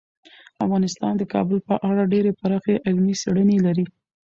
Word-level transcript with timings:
افغانستان 0.65 1.13
د 1.17 1.23
کابل 1.33 1.59
په 1.67 1.75
اړه 1.89 2.03
ډیرې 2.13 2.31
پراخې 2.39 2.75
علمي 2.87 3.15
څېړنې 3.21 3.57
لري. 3.65 3.85